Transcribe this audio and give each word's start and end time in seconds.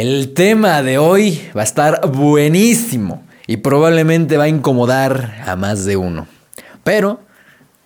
El 0.00 0.32
tema 0.32 0.82
de 0.82 0.96
hoy 0.96 1.46
va 1.54 1.60
a 1.60 1.64
estar 1.64 2.10
buenísimo 2.10 3.22
y 3.46 3.58
probablemente 3.58 4.38
va 4.38 4.44
a 4.44 4.48
incomodar 4.48 5.44
a 5.46 5.56
más 5.56 5.84
de 5.84 5.98
uno. 5.98 6.26
Pero 6.84 7.20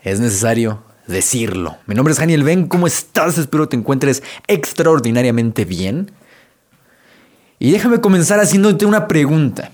es 0.00 0.20
necesario 0.20 0.84
decirlo. 1.08 1.76
Mi 1.86 1.96
nombre 1.96 2.12
es 2.12 2.20
Daniel 2.20 2.44
Ben, 2.44 2.68
¿cómo 2.68 2.86
estás? 2.86 3.36
Espero 3.36 3.68
te 3.68 3.74
encuentres 3.74 4.22
extraordinariamente 4.46 5.64
bien. 5.64 6.12
Y 7.58 7.72
déjame 7.72 8.00
comenzar 8.00 8.38
haciéndote 8.38 8.86
una 8.86 9.08
pregunta. 9.08 9.72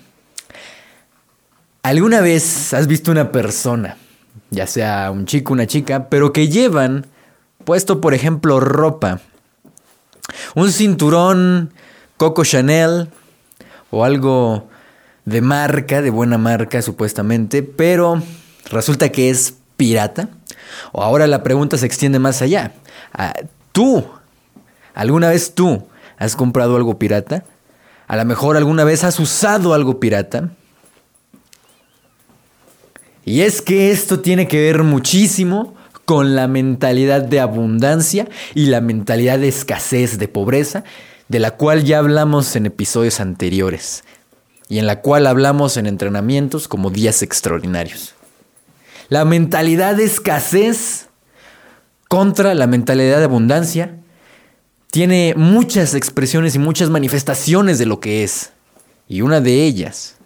¿Alguna 1.82 2.22
vez 2.22 2.72
has 2.72 2.86
visto 2.86 3.10
una 3.10 3.32
persona, 3.32 3.98
ya 4.48 4.66
sea 4.66 5.10
un 5.10 5.26
chico 5.26 5.52
una 5.52 5.66
chica, 5.66 6.08
pero 6.08 6.32
que 6.32 6.48
llevan 6.48 7.04
puesto, 7.66 8.00
por 8.00 8.14
ejemplo, 8.14 8.60
ropa, 8.60 9.20
un 10.54 10.72
cinturón 10.72 11.74
Coco 12.20 12.44
Chanel 12.44 13.08
o 13.90 14.04
algo 14.04 14.68
de 15.24 15.40
marca, 15.40 16.02
de 16.02 16.10
buena 16.10 16.36
marca 16.36 16.82
supuestamente, 16.82 17.62
pero 17.62 18.22
resulta 18.70 19.08
que 19.08 19.30
es 19.30 19.54
pirata? 19.78 20.28
O 20.92 21.02
ahora 21.02 21.26
la 21.26 21.42
pregunta 21.42 21.78
se 21.78 21.86
extiende 21.86 22.18
más 22.18 22.42
allá. 22.42 22.74
Ah, 23.14 23.32
¿Tú, 23.72 24.04
alguna 24.92 25.30
vez 25.30 25.54
tú, 25.54 25.86
has 26.18 26.36
comprado 26.36 26.76
algo 26.76 26.98
pirata? 26.98 27.42
A 28.06 28.16
lo 28.16 28.26
mejor 28.26 28.58
alguna 28.58 28.84
vez 28.84 29.02
has 29.02 29.18
usado 29.18 29.72
algo 29.72 29.98
pirata. 29.98 30.50
Y 33.24 33.40
es 33.40 33.62
que 33.62 33.92
esto 33.92 34.20
tiene 34.20 34.46
que 34.46 34.60
ver 34.60 34.82
muchísimo 34.82 35.74
con 36.04 36.34
la 36.34 36.48
mentalidad 36.48 37.22
de 37.22 37.40
abundancia 37.40 38.28
y 38.54 38.66
la 38.66 38.82
mentalidad 38.82 39.38
de 39.38 39.48
escasez, 39.48 40.18
de 40.18 40.28
pobreza, 40.28 40.84
de 41.30 41.38
la 41.38 41.52
cual 41.52 41.84
ya 41.84 41.98
hablamos 41.98 42.56
en 42.56 42.66
episodios 42.66 43.20
anteriores 43.20 44.02
y 44.68 44.80
en 44.80 44.86
la 44.86 45.00
cual 45.00 45.28
hablamos 45.28 45.76
en 45.76 45.86
entrenamientos 45.86 46.66
como 46.66 46.90
días 46.90 47.22
extraordinarios. 47.22 48.14
La 49.08 49.24
mentalidad 49.24 49.94
de 49.94 50.04
escasez 50.04 51.08
contra 52.08 52.52
la 52.54 52.66
mentalidad 52.66 53.18
de 53.18 53.24
abundancia 53.24 53.96
tiene 54.90 55.34
muchas 55.36 55.94
expresiones 55.94 56.56
y 56.56 56.58
muchas 56.58 56.90
manifestaciones 56.90 57.78
de 57.78 57.86
lo 57.86 58.00
que 58.00 58.24
es. 58.24 58.50
Y 59.06 59.22
una 59.22 59.40
de 59.40 59.64
ellas 59.64 60.16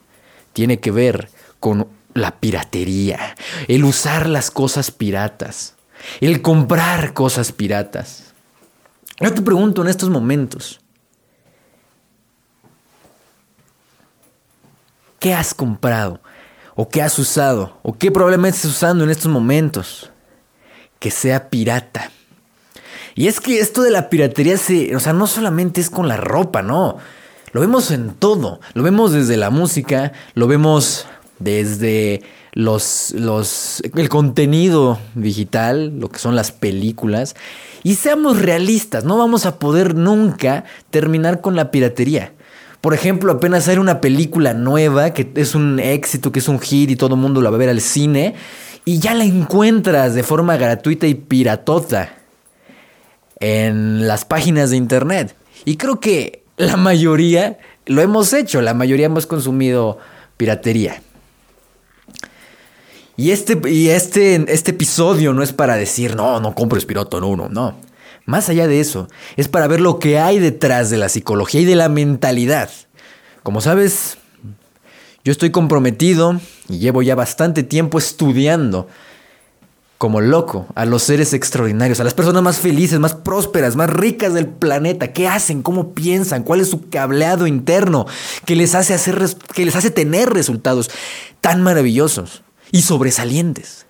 tiene 0.54 0.80
que 0.80 0.90
ver 0.90 1.28
con 1.60 1.86
la 2.14 2.40
piratería, 2.40 3.36
el 3.68 3.84
usar 3.84 4.26
las 4.26 4.50
cosas 4.50 4.90
piratas, 4.90 5.74
el 6.22 6.40
comprar 6.40 7.12
cosas 7.12 7.52
piratas. 7.52 8.32
Yo 9.20 9.34
te 9.34 9.42
pregunto 9.42 9.82
en 9.82 9.88
estos 9.88 10.08
momentos, 10.08 10.80
¿qué 15.24 15.32
has 15.32 15.54
comprado? 15.54 16.20
¿O 16.74 16.90
qué 16.90 17.00
has 17.00 17.18
usado? 17.18 17.78
¿O 17.82 17.96
qué 17.96 18.10
probablemente 18.10 18.56
estés 18.56 18.72
usando 18.72 19.04
en 19.04 19.10
estos 19.10 19.32
momentos? 19.32 20.10
Que 20.98 21.10
sea 21.10 21.48
pirata. 21.48 22.10
Y 23.14 23.28
es 23.28 23.40
que 23.40 23.58
esto 23.58 23.80
de 23.80 23.90
la 23.90 24.10
piratería 24.10 24.58
se, 24.58 24.94
o 24.94 25.00
sea, 25.00 25.14
no 25.14 25.26
solamente 25.26 25.80
es 25.80 25.88
con 25.88 26.08
la 26.08 26.18
ropa, 26.18 26.60
no. 26.60 26.98
Lo 27.52 27.62
vemos 27.62 27.90
en 27.90 28.10
todo. 28.10 28.60
Lo 28.74 28.82
vemos 28.82 29.12
desde 29.12 29.38
la 29.38 29.48
música, 29.48 30.12
lo 30.34 30.46
vemos 30.46 31.06
desde 31.38 32.22
los, 32.52 33.12
los, 33.16 33.82
el 33.94 34.10
contenido 34.10 34.98
digital, 35.14 36.00
lo 36.00 36.10
que 36.10 36.18
son 36.18 36.36
las 36.36 36.52
películas. 36.52 37.34
Y 37.82 37.94
seamos 37.94 38.42
realistas, 38.42 39.04
no 39.04 39.16
vamos 39.16 39.46
a 39.46 39.58
poder 39.58 39.94
nunca 39.94 40.64
terminar 40.90 41.40
con 41.40 41.56
la 41.56 41.70
piratería. 41.70 42.34
Por 42.84 42.92
ejemplo, 42.92 43.32
apenas 43.32 43.66
hay 43.68 43.78
una 43.78 44.02
película 44.02 44.52
nueva 44.52 45.14
que 45.14 45.26
es 45.36 45.54
un 45.54 45.80
éxito, 45.80 46.32
que 46.32 46.40
es 46.40 46.48
un 46.48 46.60
hit 46.60 46.90
y 46.90 46.96
todo 46.96 47.14
el 47.14 47.20
mundo 47.22 47.40
la 47.40 47.48
va 47.48 47.56
a 47.56 47.58
ver 47.58 47.70
al 47.70 47.80
cine, 47.80 48.34
y 48.84 48.98
ya 48.98 49.14
la 49.14 49.24
encuentras 49.24 50.14
de 50.14 50.22
forma 50.22 50.58
gratuita 50.58 51.06
y 51.06 51.14
piratota 51.14 52.14
en 53.40 54.06
las 54.06 54.26
páginas 54.26 54.68
de 54.68 54.76
internet. 54.76 55.34
Y 55.64 55.78
creo 55.78 55.98
que 55.98 56.44
la 56.58 56.76
mayoría 56.76 57.56
lo 57.86 58.02
hemos 58.02 58.34
hecho, 58.34 58.60
la 58.60 58.74
mayoría 58.74 59.06
hemos 59.06 59.26
consumido 59.26 59.96
piratería. 60.36 61.00
Y 63.16 63.30
este, 63.30 63.58
y 63.66 63.88
este, 63.88 64.44
este 64.52 64.72
episodio 64.72 65.32
no 65.32 65.42
es 65.42 65.54
para 65.54 65.76
decir, 65.76 66.16
no, 66.16 66.38
no 66.38 66.54
compres 66.54 66.84
pirata, 66.84 67.18
no, 67.18 67.34
no, 67.34 67.48
no. 67.48 67.93
Más 68.26 68.48
allá 68.48 68.66
de 68.66 68.80
eso, 68.80 69.08
es 69.36 69.48
para 69.48 69.66
ver 69.66 69.80
lo 69.80 69.98
que 69.98 70.18
hay 70.18 70.38
detrás 70.38 70.90
de 70.90 70.96
la 70.96 71.08
psicología 71.08 71.60
y 71.60 71.64
de 71.64 71.76
la 71.76 71.88
mentalidad. 71.88 72.70
Como 73.42 73.60
sabes, 73.60 74.16
yo 75.24 75.32
estoy 75.32 75.50
comprometido 75.50 76.40
y 76.68 76.78
llevo 76.78 77.02
ya 77.02 77.14
bastante 77.14 77.62
tiempo 77.62 77.98
estudiando 77.98 78.88
como 79.98 80.20
loco 80.20 80.66
a 80.74 80.84
los 80.84 81.02
seres 81.02 81.32
extraordinarios, 81.32 82.00
a 82.00 82.04
las 82.04 82.14
personas 82.14 82.42
más 82.42 82.58
felices, 82.58 82.98
más 82.98 83.14
prósperas, 83.14 83.76
más 83.76 83.90
ricas 83.90 84.34
del 84.34 84.48
planeta. 84.48 85.12
¿Qué 85.12 85.28
hacen? 85.28 85.62
¿Cómo 85.62 85.92
piensan? 85.94 86.42
¿Cuál 86.42 86.60
es 86.60 86.70
su 86.70 86.88
cableado 86.88 87.46
interno 87.46 88.06
que 88.44 88.56
les 88.56 88.74
hace, 88.74 88.94
hacer, 88.94 89.22
que 89.54 89.64
les 89.64 89.76
hace 89.76 89.90
tener 89.90 90.30
resultados 90.30 90.90
tan 91.40 91.62
maravillosos? 91.62 92.42
y 92.74 92.82
sobresalientes. 92.82 93.86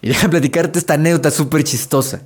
Y 0.00 0.08
déjame 0.08 0.30
platicarte 0.30 0.78
esta 0.78 0.94
anécdota 0.94 1.32
súper 1.32 1.64
chistosa. 1.64 2.22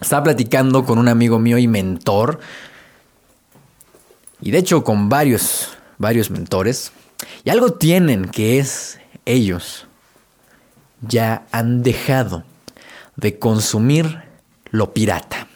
Estaba 0.00 0.24
platicando 0.24 0.84
con 0.84 0.98
un 0.98 1.08
amigo 1.08 1.38
mío 1.38 1.58
y 1.58 1.68
mentor, 1.68 2.40
y 4.40 4.50
de 4.50 4.58
hecho 4.58 4.84
con 4.84 5.08
varios, 5.08 5.70
varios 5.98 6.30
mentores, 6.30 6.92
y 7.44 7.50
algo 7.50 7.72
tienen 7.72 8.26
que 8.26 8.58
es 8.58 8.98
ellos 9.24 9.86
ya 11.00 11.46
han 11.50 11.82
dejado 11.82 12.44
de 13.16 13.38
consumir 13.38 14.22
lo 14.70 14.92
pirata. 14.92 15.48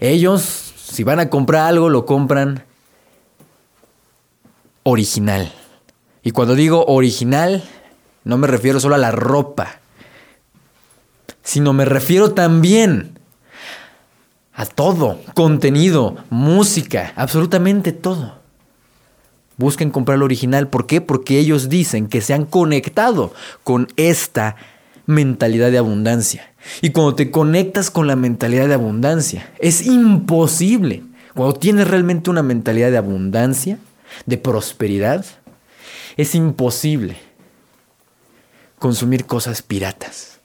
Ellos, 0.00 0.74
si 0.76 1.02
van 1.04 1.20
a 1.20 1.30
comprar 1.30 1.66
algo, 1.66 1.88
lo 1.88 2.06
compran 2.06 2.64
original. 4.84 5.52
Y 6.22 6.30
cuando 6.30 6.54
digo 6.54 6.84
original, 6.86 7.64
no 8.24 8.38
me 8.38 8.46
refiero 8.46 8.80
solo 8.80 8.94
a 8.94 8.98
la 8.98 9.10
ropa, 9.10 9.80
sino 11.42 11.72
me 11.72 11.84
refiero 11.84 12.32
también 12.32 13.17
a 14.58 14.66
todo, 14.66 15.20
contenido, 15.34 16.16
música, 16.30 17.12
absolutamente 17.14 17.92
todo. 17.92 18.40
Busquen 19.56 19.92
comprar 19.92 20.18
lo 20.18 20.24
original. 20.24 20.66
¿Por 20.66 20.88
qué? 20.88 21.00
Porque 21.00 21.38
ellos 21.38 21.68
dicen 21.68 22.08
que 22.08 22.20
se 22.20 22.34
han 22.34 22.44
conectado 22.44 23.32
con 23.62 23.86
esta 23.96 24.56
mentalidad 25.06 25.70
de 25.70 25.78
abundancia. 25.78 26.52
Y 26.80 26.90
cuando 26.90 27.14
te 27.14 27.30
conectas 27.30 27.92
con 27.92 28.08
la 28.08 28.16
mentalidad 28.16 28.66
de 28.66 28.74
abundancia, 28.74 29.48
es 29.60 29.86
imposible. 29.86 31.04
Cuando 31.34 31.54
tienes 31.54 31.86
realmente 31.86 32.28
una 32.28 32.42
mentalidad 32.42 32.90
de 32.90 32.98
abundancia, 32.98 33.78
de 34.26 34.38
prosperidad, 34.38 35.24
es 36.16 36.34
imposible 36.34 37.16
consumir 38.80 39.24
cosas 39.24 39.62
piratas. 39.62 40.40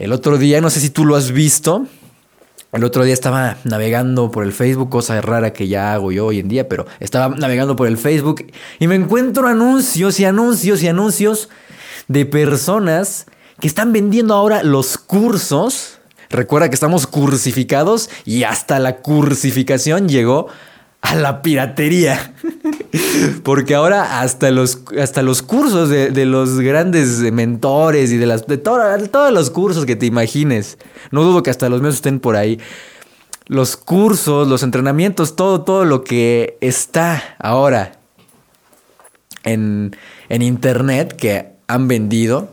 El 0.00 0.12
otro 0.12 0.38
día, 0.38 0.60
no 0.60 0.70
sé 0.70 0.80
si 0.80 0.90
tú 0.90 1.04
lo 1.04 1.14
has 1.14 1.30
visto, 1.30 1.86
el 2.72 2.84
otro 2.84 3.04
día 3.04 3.14
estaba 3.14 3.56
navegando 3.64 4.30
por 4.30 4.44
el 4.44 4.52
Facebook, 4.52 4.90
cosa 4.90 5.20
rara 5.20 5.52
que 5.52 5.66
ya 5.66 5.92
hago 5.92 6.12
yo 6.12 6.26
hoy 6.26 6.38
en 6.38 6.48
día, 6.48 6.68
pero 6.68 6.86
estaba 7.00 7.34
navegando 7.34 7.74
por 7.74 7.88
el 7.88 7.98
Facebook 7.98 8.46
y 8.78 8.86
me 8.86 8.94
encuentro 8.94 9.48
anuncios 9.48 10.20
y 10.20 10.24
anuncios 10.24 10.82
y 10.82 10.88
anuncios 10.88 11.48
de 12.06 12.26
personas 12.26 13.26
que 13.60 13.66
están 13.66 13.92
vendiendo 13.92 14.34
ahora 14.34 14.62
los 14.62 14.98
cursos. 14.98 15.98
Recuerda 16.28 16.68
que 16.68 16.74
estamos 16.74 17.08
cursificados 17.08 18.08
y 18.24 18.44
hasta 18.44 18.78
la 18.78 18.98
cursificación 18.98 20.08
llegó 20.08 20.46
a 21.00 21.16
la 21.16 21.42
piratería. 21.42 22.34
Porque 23.42 23.74
ahora 23.74 24.20
hasta 24.20 24.50
los, 24.50 24.82
hasta 25.00 25.22
los 25.22 25.42
cursos 25.42 25.88
de, 25.88 26.24
los 26.24 26.60
grandes 26.60 27.20
mentores 27.32 28.12
y 28.12 28.16
de, 28.16 28.26
las, 28.26 28.46
de 28.46 28.58
todos 28.58 29.32
los 29.32 29.50
cursos 29.50 29.86
que 29.86 29.96
te 29.96 30.06
imagines, 30.06 30.78
no 31.10 31.22
dudo 31.22 31.42
que 31.42 31.50
hasta 31.50 31.68
los 31.68 31.80
míos 31.80 31.96
estén 31.96 32.20
por 32.20 32.36
ahí. 32.36 32.58
Los 33.46 33.76
cursos, 33.76 34.46
los 34.46 34.62
entrenamientos, 34.62 35.34
todo, 35.34 35.62
todo 35.62 35.84
lo 35.84 36.04
que 36.04 36.56
está 36.60 37.36
ahora 37.38 37.98
en, 39.42 39.96
en 40.28 40.42
internet 40.42 41.16
que 41.16 41.48
han 41.66 41.88
vendido, 41.88 42.50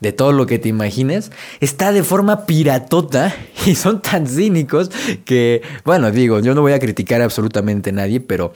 de 0.00 0.12
todo 0.12 0.32
lo 0.32 0.46
que 0.46 0.58
te 0.58 0.68
imagines, 0.68 1.30
está 1.60 1.92
de 1.92 2.02
forma 2.02 2.46
piratota 2.46 3.34
y 3.66 3.74
son 3.74 4.02
tan 4.02 4.26
cínicos 4.26 4.90
que, 5.24 5.62
bueno, 5.84 6.10
digo, 6.10 6.40
yo 6.40 6.54
no 6.54 6.62
voy 6.62 6.72
a 6.72 6.80
criticar 6.80 7.22
absolutamente 7.22 7.90
a 7.90 7.92
nadie, 7.92 8.20
pero 8.20 8.52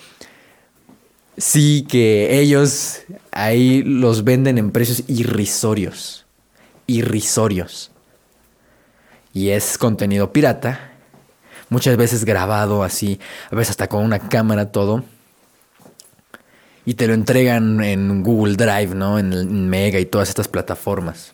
sí 1.37 1.87
que 1.89 2.39
ellos 2.39 3.01
ahí 3.33 3.83
los 3.83 4.25
venden 4.25 4.59
en 4.59 4.71
precios 4.71 5.05
irrisorios, 5.09 6.27
irrisorios. 6.87 7.91
Y 9.33 9.51
es 9.51 9.79
contenido 9.79 10.33
pirata, 10.33 10.93
muchas 11.69 11.97
veces 11.97 12.25
grabado 12.25 12.85
así, 12.85 13.19
a 13.51 13.57
veces 13.57 13.71
hasta 13.71 13.89
con 13.89 14.05
una 14.05 14.19
cámara 14.19 14.71
todo. 14.71 15.05
Y 16.87 16.95
te 16.95 17.07
lo 17.07 17.15
entregan 17.15 17.83
en 17.83 18.23
Google 18.23 18.57
Drive, 18.57 18.95
¿no? 18.95 19.19
En 19.19 19.69
Mega 19.69 19.99
y 19.99 20.05
todas 20.05 20.29
estas 20.29 20.49
plataformas. 20.49 21.33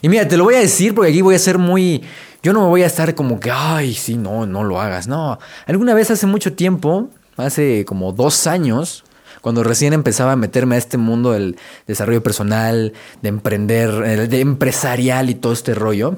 Y 0.00 0.08
mira, 0.08 0.26
te 0.28 0.36
lo 0.36 0.44
voy 0.44 0.54
a 0.54 0.60
decir 0.60 0.94
porque 0.94 1.10
aquí 1.10 1.20
voy 1.20 1.34
a 1.34 1.38
ser 1.38 1.58
muy... 1.58 2.02
Yo 2.42 2.52
no 2.52 2.60
me 2.62 2.68
voy 2.68 2.82
a 2.82 2.86
estar 2.86 3.16
como 3.16 3.40
que, 3.40 3.50
ay, 3.50 3.94
sí, 3.94 4.16
no, 4.16 4.46
no 4.46 4.62
lo 4.62 4.80
hagas. 4.80 5.08
No, 5.08 5.40
alguna 5.66 5.94
vez 5.94 6.12
hace 6.12 6.26
mucho 6.26 6.52
tiempo, 6.52 7.10
hace 7.36 7.84
como 7.84 8.12
dos 8.12 8.46
años, 8.46 9.04
cuando 9.40 9.62
recién 9.62 9.92
empezaba 9.92 10.32
a 10.32 10.36
meterme 10.36 10.74
a 10.74 10.78
este 10.78 10.96
mundo 10.96 11.32
del 11.32 11.56
desarrollo 11.86 12.22
personal, 12.22 12.92
de 13.22 13.28
emprender, 13.28 14.28
de 14.28 14.40
empresarial 14.40 15.30
y 15.30 15.34
todo 15.34 15.52
este 15.52 15.74
rollo, 15.74 16.16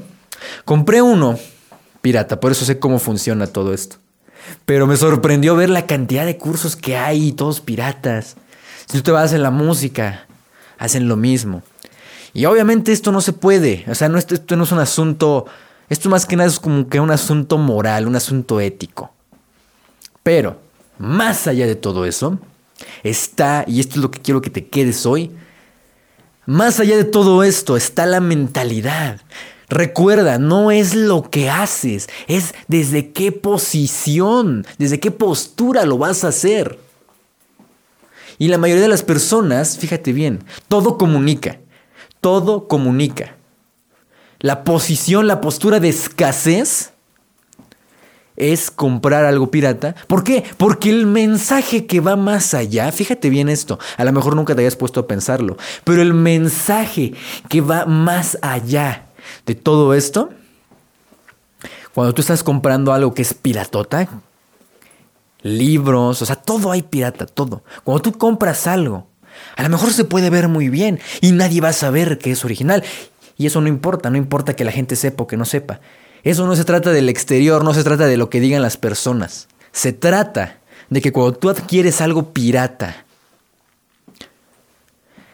compré 0.65 1.03
uno 1.03 1.39
pirata, 2.01 2.41
por 2.41 2.53
eso 2.53 2.65
sé 2.65 2.79
cómo 2.79 2.99
funciona 2.99 3.47
todo 3.47 3.73
esto. 3.73 3.97
Pero 4.65 4.87
me 4.87 4.97
sorprendió 4.97 5.55
ver 5.55 5.71
la 5.71 5.87
cantidad 5.87 6.25
de 6.25 6.39
cursos 6.39 6.77
que 6.77 6.97
hay, 6.97 7.33
todos 7.33 7.61
piratas. 7.61 8.37
Si 8.87 8.99
tú 8.99 9.03
te 9.03 9.11
vas 9.11 9.33
en 9.33 9.43
la 9.43 9.51
música, 9.51 10.27
hacen 10.79 11.09
lo 11.09 11.17
mismo. 11.17 11.63
Y 12.33 12.47
obviamente 12.47 12.93
esto 12.93 13.13
no 13.13 13.21
se 13.21 13.33
puede. 13.33 13.85
O 13.89 13.95
sea, 13.95 14.09
esto 14.17 14.57
no 14.57 14.65
es 14.65 14.73
un 14.73 14.79
asunto. 14.79 15.47
Esto 15.89 16.09
más 16.09 16.27
que 16.27 16.37
nada 16.37 16.49
es 16.49 16.61
como 16.61 16.89
que 16.89 17.01
un 17.01 17.11
asunto 17.11 17.59
moral, 17.59 18.07
un 18.07 18.17
asunto 18.17 18.61
ético. 18.61 19.13
Pero, 20.23 20.61
más 20.99 21.47
allá 21.47 21.67
de 21.67 21.75
todo 21.75 22.05
eso, 22.05 22.39
está, 23.03 23.65
y 23.67 23.81
esto 23.81 23.97
es 23.97 24.03
lo 24.03 24.11
que 24.11 24.21
quiero 24.21 24.43
que 24.43 24.50
te 24.50 24.67
quedes 24.67 25.06
hoy, 25.06 25.31
más 26.47 26.81
allá 26.81 26.97
de 26.97 27.05
todo 27.05 27.44
esto 27.44 27.77
está 27.77 28.06
la 28.06 28.21
mentalidad. 28.21 29.21
Recuerda, 29.69 30.38
no 30.38 30.73
es 30.73 30.94
lo 30.94 31.31
que 31.31 31.49
haces, 31.49 32.09
es 32.27 32.55
desde 32.67 33.12
qué 33.12 33.31
posición, 33.31 34.67
desde 34.79 34.99
qué 34.99 35.12
postura 35.12 35.85
lo 35.85 35.97
vas 35.97 36.25
a 36.25 36.29
hacer. 36.29 36.79
Y 38.38 38.49
la 38.49 38.59
mayoría 38.59 38.83
de 38.83 38.88
las 38.88 39.03
personas, 39.03 39.79
fíjate 39.79 40.12
bien, 40.12 40.43
todo 40.67 40.99
comunica. 40.99 41.59
Todo 42.21 42.69
comunica. 42.69 43.37
La 44.41 44.65
posición, 44.65 45.26
la 45.26 45.41
postura 45.41 45.79
de 45.79 45.91
escasez 45.91 46.93
es 48.41 48.71
comprar 48.71 49.25
algo 49.25 49.51
pirata. 49.51 49.95
¿Por 50.07 50.25
qué? 50.25 50.45
Porque 50.57 50.91
el 50.91 51.07
mensaje 51.07 51.87
que 51.87 52.01
va 52.01 52.17
más 52.17 52.55
allá, 52.55 52.91
fíjate 52.93 53.31
bien 53.31 53.49
esto, 53.49 53.79
a 53.97 54.05
lo 54.05 54.13
mejor 54.13 54.37
nunca 54.37 54.55
te 54.55 54.63
hayas 54.63 54.77
puesto 54.77 55.01
a 55.01 55.07
pensarlo, 55.07 55.57
pero 55.85 56.03
el 56.03 56.15
mensaje 56.15 57.13
que 57.49 57.61
va 57.61 57.87
más 57.87 58.39
allá 58.43 59.07
de 59.47 59.55
todo 59.55 59.95
esto, 59.95 60.31
cuando 61.95 62.15
tú 62.15 62.21
estás 62.21 62.43
comprando 62.43 62.93
algo 62.93 63.15
que 63.15 63.23
es 63.23 63.35
piratota, 63.35 64.09
libros, 65.43 66.23
o 66.23 66.27
sea, 66.27 66.37
todo 66.37 66.71
hay 66.71 66.83
pirata, 66.83 67.27
todo. 67.27 67.63
Cuando 67.85 68.03
tú 68.03 68.19
compras 68.19 68.67
algo 68.67 69.11
a 69.57 69.63
lo 69.63 69.69
mejor 69.69 69.93
se 69.93 70.05
puede 70.05 70.31
ver 70.31 70.49
muy 70.49 70.69
bien 70.69 71.01
y 71.21 71.33
nadie 71.33 71.61
va 71.61 71.69
a 71.69 71.75
saber 71.75 72.19
que 72.19 72.31
es 72.31 72.45
original. 72.45 72.85
Y 73.37 73.47
eso 73.47 73.61
no 73.61 73.69
importa, 73.69 74.11
no 74.11 74.17
importa 74.17 74.55
que 74.55 74.65
la 74.65 74.73
gente 74.73 74.97
sepa 74.97 75.25
o 75.25 75.27
que 75.27 75.37
no 75.37 75.45
sepa. 75.45 75.81
Eso 76.23 76.47
no 76.47 76.57
se 76.57 76.65
trata 76.65 76.91
del 76.93 77.09
exterior, 77.09 77.65
no 77.65 77.75
se 77.75 77.85
trata 77.85 78.07
de 78.07 78.17
lo 78.17 78.31
que 78.31 78.41
digan 78.41 78.63
las 78.63 78.77
personas. 78.77 79.49
Se 79.73 79.93
trata 79.93 80.59
de 80.89 81.01
que 81.01 81.13
cuando 81.13 81.35
tú 81.35 81.49
adquieres 81.49 82.01
algo 82.01 82.33
pirata, 82.33 83.05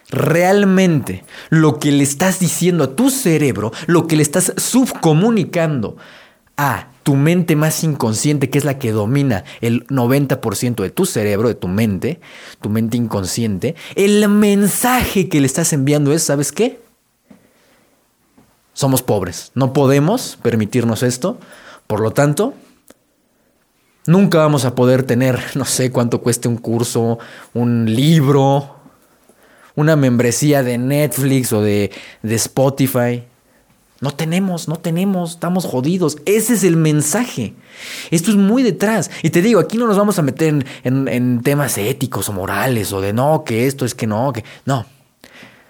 realmente 0.09 1.23
lo 1.49 1.79
que 1.79 1.91
le 1.91 2.03
estás 2.03 2.39
diciendo 2.39 2.83
a 2.83 2.95
tu 2.95 3.09
cerebro, 3.09 3.71
lo 3.87 4.07
que 4.07 4.15
le 4.15 4.23
estás 4.23 4.53
subcomunicando 4.57 5.97
a 6.55 6.87
tu 7.03 7.15
mente 7.15 7.55
más 7.55 7.83
inconsciente, 7.83 8.49
que 8.49 8.57
es 8.57 8.65
la 8.65 8.79
que 8.79 8.91
domina 8.91 9.43
el 9.61 9.85
90% 9.87 10.83
de 10.83 10.89
tu 10.89 11.05
cerebro, 11.05 11.47
de 11.47 11.55
tu 11.55 11.67
mente, 11.67 12.19
tu 12.61 12.69
mente 12.69 12.97
inconsciente, 12.97 13.75
el 13.95 14.27
mensaje 14.27 15.29
que 15.29 15.39
le 15.39 15.47
estás 15.47 15.71
enviando 15.73 16.11
es, 16.11 16.23
¿sabes 16.23 16.51
qué? 16.51 16.79
Somos 18.77 19.01
pobres, 19.01 19.51
no 19.55 19.73
podemos 19.73 20.37
permitirnos 20.43 21.01
esto, 21.01 21.39
por 21.87 21.99
lo 21.99 22.11
tanto, 22.11 22.53
nunca 24.05 24.37
vamos 24.37 24.65
a 24.65 24.75
poder 24.75 25.01
tener, 25.01 25.39
no 25.55 25.65
sé 25.65 25.91
cuánto 25.91 26.21
cueste 26.21 26.47
un 26.47 26.57
curso, 26.57 27.17
un 27.55 27.91
libro, 27.91 28.75
una 29.73 29.95
membresía 29.95 30.61
de 30.61 30.77
Netflix 30.77 31.51
o 31.53 31.63
de, 31.63 31.89
de 32.21 32.35
Spotify. 32.35 33.23
No 33.99 34.11
tenemos, 34.11 34.67
no 34.67 34.75
tenemos, 34.75 35.31
estamos 35.31 35.65
jodidos. 35.65 36.17
Ese 36.27 36.53
es 36.53 36.63
el 36.63 36.77
mensaje. 36.77 37.55
Esto 38.11 38.29
es 38.29 38.37
muy 38.37 38.61
detrás. 38.61 39.09
Y 39.23 39.31
te 39.31 39.41
digo, 39.41 39.59
aquí 39.59 39.79
no 39.79 39.87
nos 39.87 39.97
vamos 39.97 40.19
a 40.19 40.21
meter 40.21 40.63
en, 40.83 41.41
temas 41.41 41.79
éticos 41.79 42.29
o 42.29 42.33
morales 42.33 42.93
o 42.93 43.01
de 43.01 43.11
no, 43.11 43.43
que 43.43 43.65
esto 43.65 43.85
es 43.85 43.95
que 43.95 44.05
no, 44.05 44.33
que 44.33 44.43
no. 44.65 44.85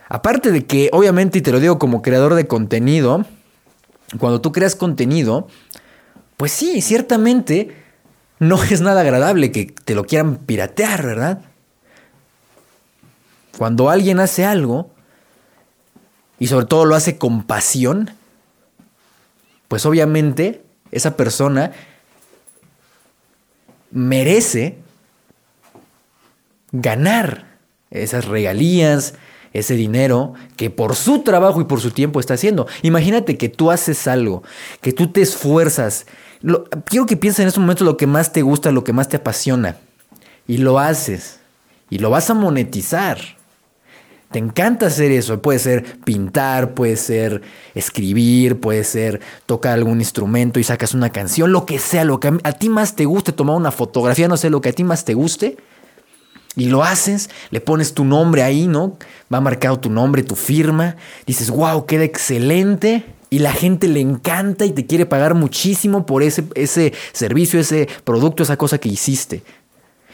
Aparte 0.09 0.51
de 0.51 0.65
que, 0.65 0.89
obviamente, 0.93 1.39
y 1.39 1.41
te 1.41 1.51
lo 1.51 1.59
digo 1.59 1.79
como 1.79 2.01
creador 2.01 2.35
de 2.35 2.47
contenido, 2.47 3.25
cuando 4.19 4.41
tú 4.41 4.51
creas 4.51 4.75
contenido, 4.75 5.47
pues 6.37 6.51
sí, 6.51 6.81
ciertamente 6.81 7.75
no 8.39 8.61
es 8.69 8.81
nada 8.81 9.01
agradable 9.01 9.51
que 9.51 9.65
te 9.65 9.95
lo 9.95 10.05
quieran 10.05 10.37
piratear, 10.37 11.05
¿verdad? 11.05 11.41
Cuando 13.57 13.89
alguien 13.89 14.19
hace 14.19 14.45
algo, 14.45 14.91
y 16.39 16.47
sobre 16.47 16.67
todo 16.67 16.85
lo 16.85 16.95
hace 16.95 17.17
con 17.17 17.43
pasión, 17.43 18.11
pues 19.67 19.85
obviamente 19.85 20.63
esa 20.91 21.17
persona 21.17 21.71
merece 23.91 24.77
ganar 26.71 27.57
esas 27.89 28.25
regalías, 28.25 29.15
ese 29.59 29.75
dinero 29.75 30.33
que 30.55 30.69
por 30.69 30.95
su 30.95 31.19
trabajo 31.19 31.61
y 31.61 31.65
por 31.65 31.81
su 31.81 31.91
tiempo 31.91 32.19
está 32.19 32.35
haciendo. 32.35 32.67
Imagínate 32.83 33.37
que 33.37 33.49
tú 33.49 33.71
haces 33.71 34.07
algo, 34.07 34.43
que 34.81 34.93
tú 34.93 35.07
te 35.07 35.21
esfuerzas. 35.21 36.05
quiero 36.85 37.05
que 37.05 37.17
pienses 37.17 37.39
en 37.39 37.47
estos 37.47 37.61
momentos 37.61 37.85
lo 37.85 37.97
que 37.97 38.07
más 38.07 38.31
te 38.31 38.41
gusta, 38.41 38.71
lo 38.71 38.83
que 38.83 38.93
más 38.93 39.09
te 39.09 39.17
apasiona. 39.17 39.77
Y 40.47 40.57
lo 40.57 40.79
haces. 40.79 41.39
Y 41.89 41.99
lo 41.99 42.09
vas 42.09 42.29
a 42.29 42.33
monetizar. 42.33 43.17
Te 44.31 44.39
encanta 44.39 44.87
hacer 44.87 45.11
eso. 45.11 45.41
Puede 45.41 45.59
ser 45.59 45.99
pintar, 46.01 46.73
puede 46.73 46.97
ser 46.97 47.41
escribir, 47.75 48.59
puede 48.59 48.83
ser 48.83 49.21
tocar 49.45 49.73
algún 49.73 49.99
instrumento 49.99 50.59
y 50.59 50.63
sacas 50.63 50.93
una 50.93 51.11
canción, 51.11 51.51
lo 51.51 51.65
que 51.65 51.79
sea, 51.79 52.03
lo 52.03 52.19
que 52.19 52.33
a, 52.43 52.51
ti 52.51 52.69
más 52.69 52.95
te 52.95 53.05
guste, 53.05 53.31
tomar 53.31 53.55
una 53.55 53.71
fotografía, 53.71 54.27
no 54.27 54.35
sé, 54.35 54.49
lo 54.49 54.59
que 54.59 54.69
a 54.69 54.73
ti 54.73 54.83
más 54.83 55.05
te 55.05 55.13
guste. 55.13 55.57
Y 56.57 56.65
lo 56.65 56.83
haces, 56.83 57.29
le 57.51 57.61
pones 57.61 57.93
tu 57.93 58.03
nombre 58.03 58.41
ahí, 58.41 58.67
¿no? 58.67 58.97
Va 59.31 59.39
marcado 59.39 59.79
tu 59.79 59.91
nombre, 59.91 60.23
tu 60.23 60.35
firma. 60.35 60.95
Dices, 61.27 61.51
wow, 61.51 61.85
queda 61.85 62.03
excelente. 62.03 63.05
Y 63.29 63.39
la 63.39 63.53
gente 63.53 63.87
le 63.87 64.01
encanta 64.01 64.65
y 64.65 64.71
te 64.71 64.87
quiere 64.87 65.05
pagar 65.05 65.35
muchísimo 65.35 66.07
por 66.07 66.23
ese, 66.23 66.45
ese 66.55 66.93
servicio, 67.13 67.59
ese 67.59 67.87
producto, 68.03 68.41
esa 68.41 68.57
cosa 68.57 68.79
que 68.79 68.89
hiciste. 68.89 69.43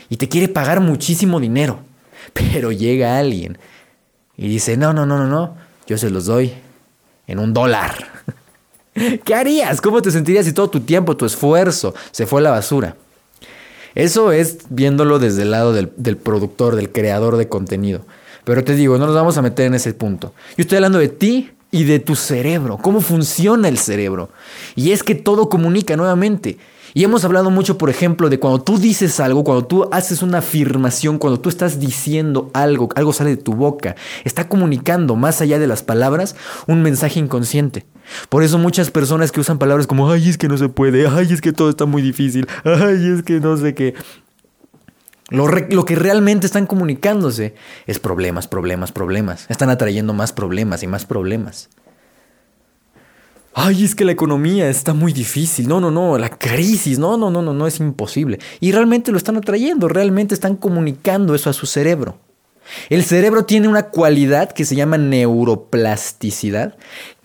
Y 0.09 0.17
te 0.17 0.27
quiere 0.27 0.49
pagar 0.49 0.81
muchísimo 0.81 1.39
dinero. 1.39 1.79
Pero 2.33 2.73
llega 2.73 3.17
alguien 3.17 3.57
y 4.35 4.49
dice, 4.49 4.75
no, 4.75 4.91
no, 4.91 5.05
no, 5.05 5.17
no, 5.17 5.27
no, 5.27 5.55
yo 5.87 5.97
se 5.97 6.09
los 6.09 6.25
doy 6.25 6.53
en 7.25 7.39
un 7.39 7.53
dólar. 7.53 8.09
¿Qué 9.23 9.33
harías? 9.33 9.79
¿Cómo 9.79 10.01
te 10.01 10.11
sentirías 10.11 10.45
si 10.45 10.51
todo 10.51 10.69
tu 10.69 10.81
tiempo, 10.81 11.15
tu 11.15 11.25
esfuerzo 11.25 11.95
se 12.11 12.25
fue 12.25 12.41
a 12.41 12.43
la 12.43 12.51
basura? 12.51 12.97
Eso 13.95 14.31
es 14.31 14.59
viéndolo 14.69 15.19
desde 15.19 15.43
el 15.43 15.51
lado 15.51 15.73
del, 15.73 15.91
del, 15.97 16.17
productor, 16.17 16.75
del 16.75 16.91
creador 16.91 17.37
de 17.37 17.47
contenido. 17.47 18.05
Pero 18.43 18.63
te 18.63 18.75
digo, 18.75 18.97
no 18.97 19.05
nos 19.05 19.15
vamos 19.15 19.37
a 19.37 19.41
meter 19.41 19.67
en 19.67 19.75
ese 19.75 19.93
punto. 19.93 20.33
Yo 20.57 20.61
estoy 20.61 20.77
hablando 20.77 20.99
de 20.99 21.09
ti 21.09 21.51
y 21.71 21.85
de 21.85 21.99
tu 21.99 22.15
cerebro, 22.15 22.77
cómo 22.77 23.01
funciona 23.01 23.67
el 23.67 23.77
cerebro. 23.77 24.29
Y 24.75 24.91
es 24.91 25.03
que 25.03 25.15
todo 25.15 25.49
comunica 25.49 25.97
nuevamente. 25.97 26.57
Y 26.93 27.03
hemos 27.03 27.25
hablado 27.25 27.49
mucho, 27.49 27.77
por 27.77 27.89
ejemplo, 27.89 28.29
de 28.29 28.39
cuando 28.39 28.61
tú 28.61 28.77
dices 28.77 29.19
algo, 29.19 29.43
cuando 29.43 29.65
tú 29.65 29.89
haces 29.91 30.21
una 30.21 30.39
afirmación, 30.39 31.17
cuando 31.17 31.39
tú 31.39 31.49
estás 31.49 31.79
diciendo 31.79 32.51
algo, 32.53 32.89
algo 32.95 33.13
sale 33.13 33.31
de 33.31 33.37
tu 33.37 33.53
boca, 33.53 33.95
está 34.23 34.47
comunicando 34.47 35.15
más 35.15 35.41
allá 35.41 35.57
de 35.57 35.67
las 35.67 35.81
palabras 35.81 36.35
un 36.67 36.83
mensaje 36.83 37.19
inconsciente. 37.19 37.85
Por 38.29 38.43
eso 38.43 38.57
muchas 38.57 38.91
personas 38.91 39.31
que 39.31 39.39
usan 39.39 39.57
palabras 39.57 39.87
como, 39.87 40.11
ay, 40.11 40.29
es 40.29 40.37
que 40.37 40.47
no 40.47 40.57
se 40.57 40.69
puede, 40.69 41.07
ay, 41.07 41.27
es 41.31 41.41
que 41.41 41.51
todo 41.51 41.69
está 41.69 41.85
muy 41.85 42.01
difícil, 42.01 42.47
ay, 42.63 43.07
es 43.07 43.23
que 43.23 43.39
no 43.39 43.57
sé 43.57 43.73
qué. 43.73 43.95
Lo, 45.29 45.47
lo, 45.47 45.85
que 45.85 45.95
realmente 45.95 46.45
están 46.45 46.67
comunicándose 46.67 47.55
es 47.87 47.97
problemas, 47.97 48.47
problemas, 48.47 48.91
problemas. 48.91 49.45
Están 49.49 49.71
atrayendo 49.71 50.13
más 50.13 50.31
problemas 50.31 50.83
y 50.83 50.87
más 50.87 51.05
problemas 51.05 51.69
ay, 53.53 53.83
es 53.83 53.95
que 53.95 54.05
la 54.05 54.11
economía 54.11 54.69
está 54.69 54.93
muy 54.93 55.13
difícil, 55.13 55.67
no, 55.67 55.79
no, 55.79 55.91
no, 55.91 56.17
la 56.17 56.29
crisis, 56.29 56.99
no, 56.99 57.17
no, 57.17 57.29
no, 57.29 57.41
no, 57.41 57.53
no 57.53 57.67
es 57.67 57.79
imposible. 57.79 58.39
Y 58.59 58.71
realmente 58.71 59.11
lo 59.11 59.17
están 59.17 59.37
atrayendo, 59.37 59.87
realmente 59.87 60.33
están 60.33 60.55
comunicando 60.55 61.35
eso 61.35 61.49
a 61.49 61.53
su 61.53 61.65
cerebro. 61.65 62.17
El 62.89 63.03
cerebro 63.03 63.45
tiene 63.45 63.67
una 63.67 63.87
cualidad 63.87 64.51
que 64.51 64.65
se 64.65 64.75
llama 64.75 64.97
neuroplasticidad, 64.97 66.75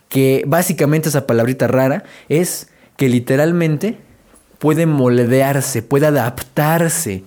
que 0.09 0.45
básicamente 0.47 1.09
esa 1.09 1.27
palabrita 1.27 1.67
rara 1.67 2.05
es 2.29 2.69
que 2.97 3.09
literalmente 3.09 3.99
puede 4.59 4.87
moldearse, 4.87 5.83
puede 5.83 6.07
adaptarse 6.07 7.23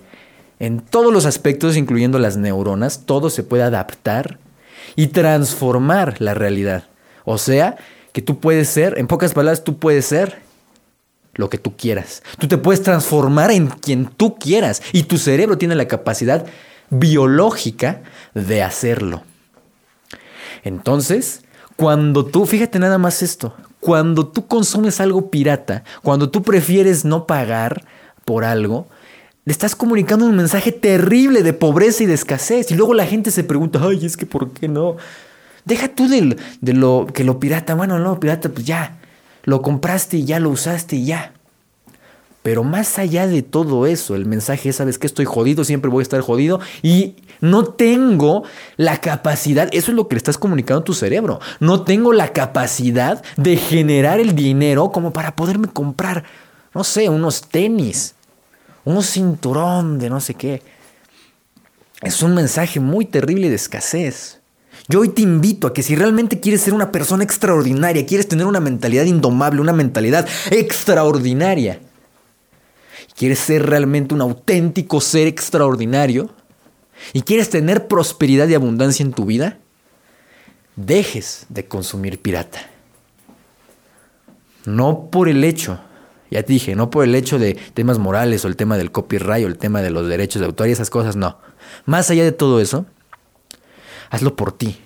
en 0.58 0.80
todos 0.80 1.12
los 1.12 1.26
aspectos, 1.26 1.76
incluyendo 1.76 2.18
las 2.18 2.36
neuronas, 2.36 3.02
todo 3.06 3.30
se 3.30 3.42
puede 3.42 3.64
adaptar 3.64 4.38
y 4.94 5.08
transformar 5.08 6.20
la 6.20 6.34
realidad. 6.34 6.84
O 7.24 7.38
sea, 7.38 7.76
que 8.12 8.22
tú 8.22 8.40
puedes 8.40 8.68
ser, 8.68 8.98
en 8.98 9.06
pocas 9.06 9.34
palabras, 9.34 9.64
tú 9.64 9.78
puedes 9.78 10.06
ser 10.06 10.40
lo 11.34 11.48
que 11.48 11.58
tú 11.58 11.76
quieras. 11.76 12.22
Tú 12.38 12.48
te 12.48 12.58
puedes 12.58 12.82
transformar 12.82 13.50
en 13.50 13.68
quien 13.68 14.06
tú 14.06 14.38
quieras 14.38 14.82
y 14.92 15.04
tu 15.04 15.18
cerebro 15.18 15.58
tiene 15.58 15.74
la 15.74 15.88
capacidad 15.88 16.46
biológica 16.90 18.02
de 18.34 18.62
hacerlo. 18.62 19.22
Entonces, 20.62 21.42
cuando 21.76 22.26
tú, 22.26 22.46
fíjate 22.46 22.78
nada 22.78 22.98
más 22.98 23.22
esto, 23.22 23.56
cuando 23.80 24.28
tú 24.28 24.46
consumes 24.46 25.00
algo 25.00 25.30
pirata, 25.30 25.82
cuando 26.02 26.30
tú 26.30 26.42
prefieres 26.42 27.04
no 27.04 27.26
pagar 27.26 27.84
por 28.24 28.44
algo, 28.44 28.86
le 29.44 29.52
estás 29.52 29.74
comunicando 29.74 30.24
un 30.24 30.36
mensaje 30.36 30.70
terrible 30.70 31.42
de 31.42 31.52
pobreza 31.52 32.04
y 32.04 32.06
de 32.06 32.14
escasez. 32.14 32.70
Y 32.70 32.74
luego 32.74 32.94
la 32.94 33.06
gente 33.06 33.30
se 33.30 33.42
pregunta, 33.42 33.80
ay, 33.82 34.04
es 34.06 34.16
que 34.16 34.26
¿por 34.26 34.52
qué 34.52 34.68
no? 34.68 34.96
Deja 35.64 35.88
tú 35.88 36.08
de, 36.08 36.36
lo 36.72 37.06
que 37.12 37.24
lo 37.24 37.38
pirata, 37.38 37.74
bueno, 37.74 37.98
no, 37.98 38.18
pirata, 38.18 38.48
pues 38.48 38.66
ya, 38.66 38.98
lo 39.44 39.62
compraste 39.62 40.18
y 40.18 40.24
ya 40.24 40.40
lo 40.40 40.50
usaste 40.50 40.96
y 40.96 41.06
ya. 41.06 41.32
Pero 42.42 42.64
más 42.64 42.98
allá 42.98 43.28
de 43.28 43.42
todo 43.42 43.86
eso, 43.86 44.16
el 44.16 44.26
mensaje 44.26 44.70
es, 44.70 44.76
sabes 44.76 44.98
que 44.98 45.06
estoy 45.06 45.24
jodido, 45.24 45.62
siempre 45.62 45.90
voy 45.90 46.00
a 46.00 46.02
estar 46.02 46.20
jodido 46.20 46.58
y 46.82 47.14
no 47.40 47.64
tengo 47.66 48.42
la 48.76 49.00
capacidad, 49.00 49.68
eso 49.72 49.92
es 49.92 49.96
lo 49.96 50.08
que 50.08 50.16
le 50.16 50.18
estás 50.18 50.38
comunicando 50.38 50.80
a 50.80 50.84
tu 50.84 50.94
cerebro, 50.94 51.38
no 51.60 51.82
tengo 51.82 52.12
la 52.12 52.32
capacidad 52.32 53.22
de 53.36 53.56
generar 53.56 54.18
el 54.18 54.34
dinero 54.34 54.90
como 54.90 55.12
para 55.12 55.36
poderme 55.36 55.68
comprar, 55.68 56.24
no 56.74 56.82
sé, 56.82 57.08
unos 57.08 57.42
tenis, 57.42 58.16
un 58.84 59.04
cinturón 59.04 60.00
de 60.00 60.10
no 60.10 60.20
sé 60.20 60.34
qué. 60.34 60.62
Es 62.00 62.22
un 62.22 62.34
mensaje 62.34 62.80
muy 62.80 63.04
terrible 63.04 63.48
de 63.48 63.54
escasez. 63.54 64.41
Yo 64.88 65.00
hoy 65.00 65.10
te 65.10 65.22
invito 65.22 65.66
a 65.66 65.72
que 65.72 65.82
si 65.82 65.94
realmente 65.94 66.40
quieres 66.40 66.62
ser 66.62 66.74
una 66.74 66.90
persona 66.90 67.22
extraordinaria, 67.22 68.06
quieres 68.06 68.28
tener 68.28 68.46
una 68.46 68.60
mentalidad 68.60 69.04
indomable, 69.04 69.60
una 69.60 69.72
mentalidad 69.72 70.28
extraordinaria, 70.50 71.80
quieres 73.16 73.38
ser 73.38 73.66
realmente 73.66 74.14
un 74.14 74.20
auténtico 74.20 75.00
ser 75.00 75.28
extraordinario 75.28 76.30
y 77.12 77.22
quieres 77.22 77.50
tener 77.50 77.86
prosperidad 77.86 78.48
y 78.48 78.54
abundancia 78.54 79.04
en 79.04 79.12
tu 79.12 79.24
vida, 79.24 79.58
dejes 80.76 81.46
de 81.48 81.66
consumir 81.66 82.20
pirata. 82.20 82.68
No 84.64 85.10
por 85.10 85.28
el 85.28 85.44
hecho, 85.44 85.80
ya 86.30 86.42
te 86.42 86.52
dije, 86.52 86.74
no 86.74 86.90
por 86.90 87.04
el 87.04 87.14
hecho 87.14 87.38
de 87.38 87.54
temas 87.74 87.98
morales 87.98 88.44
o 88.44 88.48
el 88.48 88.56
tema 88.56 88.76
del 88.76 88.90
copyright 88.90 89.44
o 89.44 89.48
el 89.48 89.58
tema 89.58 89.82
de 89.82 89.90
los 89.90 90.08
derechos 90.08 90.40
de 90.40 90.46
autor 90.46 90.68
y 90.68 90.72
esas 90.72 90.90
cosas, 90.90 91.14
no. 91.14 91.38
Más 91.84 92.10
allá 92.10 92.24
de 92.24 92.32
todo 92.32 92.60
eso, 92.60 92.86
hazlo 94.12 94.36
por 94.36 94.52
ti. 94.52 94.78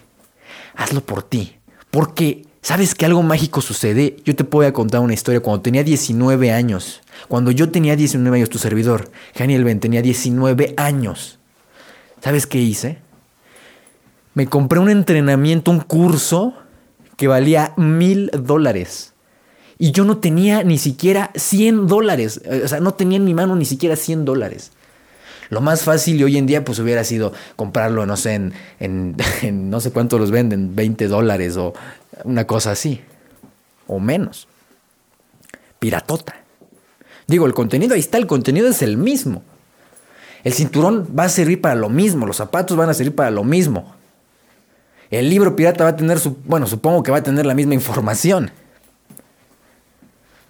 Hazlo 0.75 1.03
por 1.03 1.23
ti. 1.23 1.59
Porque 1.91 2.47
¿Sabes 2.67 2.97
que 2.97 3.07
algo 3.07 3.23
mágico 3.23 3.61
sucede? 3.61 4.17
Yo 4.25 4.35
te 4.35 4.43
puedo 4.43 4.73
contar 4.73 5.01
una 5.01 5.15
historia. 5.15 5.39
Cuando 5.39 5.63
tenía 5.63 5.85
19 5.85 6.51
años, 6.51 7.01
cuando 7.29 7.53
yo 7.53 7.71
tenía 7.71 7.95
19 7.95 8.39
años, 8.39 8.51
tu 8.51 8.59
servidor, 8.59 9.09
Daniel 9.39 9.63
Ben, 9.63 9.79
tenía 9.79 10.03
19 10.03 10.75
años. 10.77 11.39
¿Sabes 12.21 12.49
qué 12.49 12.59
hice? 12.59 12.99
Me 14.35 14.49
compré 14.49 14.81
un 14.81 14.91
entrenamiento, 14.91 15.71
un 15.71 15.79
curso 15.79 16.55
que 17.17 17.29
valía 17.29 17.73
mil 17.77 18.33
dólares. 18.33 19.15
Y 19.79 19.93
yo 19.93 20.05
no 20.05 20.19
tenía 20.19 20.65
ni 20.65 20.79
siquiera 20.79 21.31
100 21.37 21.87
dólares. 21.87 22.41
O 22.65 22.67
sea, 22.67 22.81
no 22.81 22.95
tenía 22.95 23.19
en 23.19 23.25
mi 23.25 23.35
mano 23.35 23.55
ni 23.55 23.65
siquiera 23.65 23.95
100 23.95 24.25
dólares. 24.25 24.73
Lo 25.49 25.61
más 25.61 25.83
fácil 25.83 26.21
y 26.21 26.25
hoy 26.25 26.37
en 26.37 26.47
día 26.47 26.65
pues 26.65 26.79
hubiera 26.79 27.05
sido 27.05 27.33
comprarlo, 27.57 28.07
no 28.07 28.17
sé, 28.17 28.35
en, 28.81 29.17
no 29.71 29.81
sé 29.81 29.91
cuánto 29.93 30.19
los 30.19 30.31
venden, 30.31 30.75
20 30.75 31.09
dólares 31.09 31.57
o 31.57 31.75
una 32.25 32.47
cosa 32.47 32.73
así. 32.73 33.01
O 33.87 34.01
menos. 34.01 34.49
Piratota. 35.79 36.37
Digo, 37.27 37.47
el 37.47 37.55
contenido 37.55 37.95
ahí 37.95 38.01
está, 38.01 38.19
el 38.19 38.27
contenido 38.27 38.69
es 38.69 38.83
el 38.83 38.97
mismo. 38.97 39.43
El 40.45 40.53
cinturón 40.53 41.09
va 41.19 41.25
a 41.25 41.29
servir 41.29 41.61
para 41.61 41.75
lo 41.75 41.89
mismo, 41.89 42.27
los 42.27 42.37
zapatos 42.37 42.77
van 42.77 42.89
a 42.89 42.95
servir 42.95 43.15
para 43.15 43.31
lo 43.31 43.43
mismo. 43.43 43.95
El 45.11 45.29
libro 45.31 45.57
pirata 45.57 45.85
va 45.85 45.91
a 45.91 45.97
tener 45.97 46.19
su, 46.19 46.37
bueno, 46.45 46.67
supongo 46.67 47.03
que 47.03 47.11
va 47.11 47.19
a 47.19 47.23
tener 47.23 47.47
la 47.47 47.55
misma 47.55 47.75
información. 47.75 48.51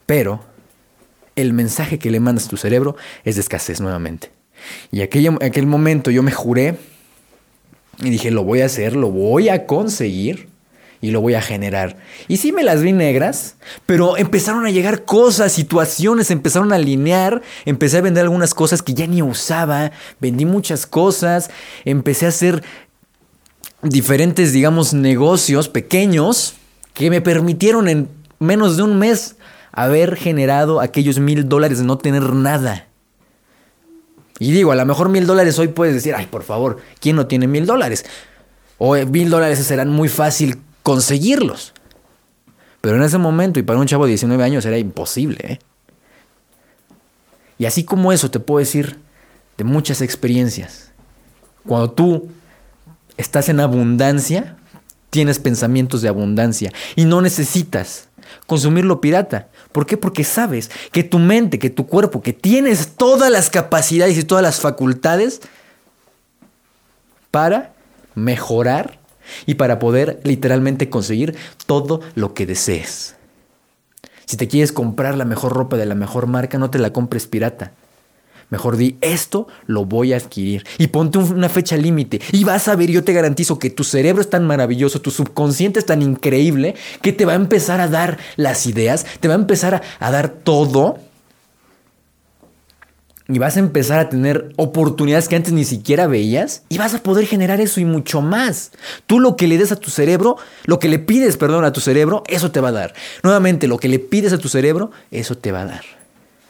Pero 0.07 0.41
el 1.35 1.53
mensaje 1.53 1.99
que 1.99 2.11
le 2.11 2.21
mandas 2.21 2.47
a 2.47 2.49
tu 2.49 2.57
cerebro 2.57 2.97
es 3.25 3.35
de 3.37 3.41
escasez 3.43 3.81
nuevamente. 3.81 4.36
Y 4.93 5.03
aquel, 5.03 5.37
aquel 5.41 5.67
momento 5.67 6.11
yo 6.11 6.23
me 6.23 6.33
juré 6.33 6.77
y 7.99 8.11
dije, 8.11 8.31
lo 8.31 8.45
voy 8.45 8.61
a 8.61 8.67
hacer, 8.67 8.95
lo 8.95 9.11
voy 9.11 9.49
a 9.49 9.67
conseguir 9.67 10.49
y 11.01 11.11
lo 11.11 11.21
voy 11.21 11.35
a 11.35 11.43
generar. 11.43 11.97
Y 12.29 12.39
sí 12.39 12.53
me 12.53 12.63
las 12.63 12.83
vi 12.83 12.93
negras, 12.93 13.57
pero 13.87 14.17
empezaron 14.17 14.67
a 14.67 14.71
llegar 14.71 15.05
cosas, 15.05 15.53
situaciones, 15.53 16.31
empezaron 16.31 16.73
a 16.73 16.77
alinear, 16.77 17.43
empecé 17.65 17.99
a 17.99 18.03
vender 18.03 18.25
algunas 18.25 18.55
cosas 18.55 18.83
que 18.83 18.95
ya 18.95 19.07
ni 19.07 19.23
usaba, 19.23 19.93
vendí 20.21 20.45
muchas 20.45 20.87
cosas, 20.87 21.51
empecé 21.85 22.27
a 22.27 22.31
hacer 22.31 22.63
diferentes, 23.83 24.53
digamos, 24.53 24.95
negocios 24.95 25.69
pequeños 25.69 26.55
que 26.95 27.11
me 27.11 27.21
permitieron 27.21 27.89
en 27.89 28.09
menos 28.39 28.77
de 28.77 28.83
un 28.83 28.99
mes 28.99 29.37
haber 29.73 30.17
generado 30.17 30.81
aquellos 30.81 31.19
mil 31.19 31.49
dólares 31.49 31.79
de 31.79 31.85
no 31.85 31.99
tener 31.99 32.33
nada. 32.33 32.86
Y 34.39 34.53
digo, 34.53 34.73
a 34.73 34.77
lo 34.77 34.85
mejor 34.85 35.09
mil 35.09 35.27
dólares 35.27 35.59
hoy 35.59 35.69
puedes 35.69 35.95
decir, 35.95 36.15
ay, 36.15 36.27
por 36.27 36.43
favor, 36.43 36.79
¿quién 37.01 37.17
no 37.17 37.27
tiene 37.27 37.47
mil 37.47 37.67
dólares? 37.67 38.05
O 38.79 38.97
eh, 38.97 39.07
mil 39.07 39.31
dólares 39.31 39.59
serán 39.61 39.89
muy 39.89 40.09
fácil 40.09 40.61
conseguirlos. 40.83 41.73
Pero 42.81 42.97
en 42.97 43.03
ese 43.03 43.19
momento, 43.19 43.59
y 43.59 43.63
para 43.63 43.79
un 43.79 43.87
chavo 43.87 44.05
de 44.05 44.11
19 44.11 44.45
años, 44.45 44.65
era 44.67 44.79
imposible. 44.79 45.39
¿eh? 45.43 45.59
Y 47.59 47.65
así 47.65 47.85
como 47.85 48.13
eso, 48.13 48.31
te 48.31 48.39
puedo 48.39 48.59
decir 48.59 48.99
de 49.57 49.65
muchas 49.65 50.03
experiencias. 50.03 50.93
Cuando 51.67 51.91
tú 51.91 52.29
estás 53.17 53.49
en 53.49 53.61
abundancia, 53.61 54.57
tienes 55.11 55.39
pensamientos 55.39 56.03
de 56.03 56.09
abundancia 56.09 56.73
y 56.95 57.07
no 57.07 57.23
necesitas 57.23 58.09
consumirlo 58.47 59.01
pirata. 59.01 59.49
¿Por 59.73 59.87
qué? 59.87 59.97
Porque 59.97 60.25
sabes 60.25 60.71
que 60.93 61.05
tu 61.05 61.19
mente, 61.19 61.59
que 61.59 61.71
tu 61.71 61.87
cuerpo, 61.87 62.23
que 62.23 62.33
tienes 62.33 62.97
todas 62.97 63.31
las 63.31 63.51
capacidades 63.51 64.17
y 64.19 64.25
todas 64.25 64.43
las 64.43 64.61
facultades 64.61 65.41
para 67.31 67.75
mejorar 68.15 68.99
y 69.45 69.55
para 69.55 69.79
poder 69.79 70.21
literalmente 70.25 70.89
conseguir 70.89 71.37
todo 71.67 72.01
lo 72.15 72.35
que 72.35 72.47
desees. 72.47 73.17
Si 74.25 74.37
te 74.37 74.49
quieres 74.49 74.73
comprar 74.73 75.17
la 75.17 75.25
mejor 75.25 75.53
ropa 75.53 75.77
de 75.77 75.87
la 75.87 75.95
mejor 75.95 76.27
marca, 76.27 76.59
no 76.59 76.71
te 76.71 76.79
la 76.79 76.93
compres 76.93 77.27
pirata. 77.27 77.73
Mejor 78.49 78.77
di, 78.77 78.97
esto 79.01 79.49
lo 79.67 79.85
voy 79.85 80.13
a 80.13 80.17
adquirir. 80.17 80.65
Y 80.79 80.89
ponte 80.89 81.19
una 81.19 81.49
fecha 81.49 81.77
límite. 81.77 82.21
Y 82.31 82.45
vas 82.45 82.69
a 82.69 82.77
ver, 82.77 82.91
yo 82.91 83.03
te 83.03 83.13
garantizo 83.13 83.59
que 83.59 83.71
tu 83.71 83.83
cerebro 83.83 84.21
es 84.21 84.31
tan 84.31 84.47
maravilloso, 84.47 85.01
tu 85.01 85.11
subconsciente 85.11 85.81
es 85.81 85.87
tan 85.87 86.01
increíble, 86.01 86.77
que 87.03 87.13
te 87.13 87.25
va 87.25 87.33
a 87.33 87.37
empezar 87.37 87.81
a 87.81 87.89
dar 87.89 88.19
las 88.37 88.67
ideas, 88.67 89.05
te 89.19 89.27
va 89.27 89.35
a 89.35 89.39
empezar 89.39 89.83
a, 89.99 90.11
dar 90.11 90.29
todo. 90.29 90.99
Y 93.29 93.41
vas 93.41 93.57
a 93.57 93.59
empezar 93.59 93.99
a 93.99 94.09
tener 94.09 94.53
oportunidades 94.55 95.27
que 95.27 95.35
antes 95.35 95.53
ni 95.53 95.65
siquiera 95.65 96.07
veías. 96.07 96.63
Y 96.69 96.79
vas 96.79 96.95
a 96.95 97.03
poder 97.03 97.27
generar 97.27 97.61
eso 97.61 97.81
y 97.81 97.85
mucho 97.85 98.21
más. 98.21 98.71
Tú 99.09 99.19
lo 99.19 99.35
que 99.35 99.49
le 99.49 99.59
des 99.59 99.73
a 99.73 99.77
tu 99.77 99.91
cerebro, 99.91 100.37
lo 100.67 100.79
que 100.79 100.89
le 100.89 101.01
pides, 101.01 101.37
perdón, 101.37 101.65
a 101.65 101.73
tu 101.73 101.81
cerebro, 101.81 102.23
eso 102.29 102.53
te 102.53 102.61
va 102.61 102.69
a 102.69 102.73
dar. 102.73 102.95
Nuevamente, 103.25 103.67
lo 103.67 103.79
que 103.79 103.89
le 103.89 103.99
pides 103.99 104.33
a 104.33 104.39
tu 104.39 104.49
cerebro, 104.49 104.93
eso 105.11 105.37
te 105.37 105.51
va 105.51 105.63
a 105.63 105.67
dar. 105.67 105.96